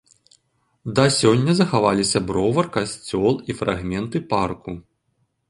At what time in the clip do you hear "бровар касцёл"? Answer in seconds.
2.31-3.35